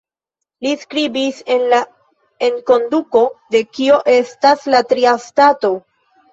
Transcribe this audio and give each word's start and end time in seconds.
Li 0.67 0.71
skribis 0.83 1.41
en 1.57 1.65
la 1.73 1.81
enkonduko 2.49 3.23
de 3.57 3.63
"Kio 3.79 4.03
estas 4.17 4.69
la 4.77 4.85
Tria 4.93 5.17
Stato? 5.31 5.75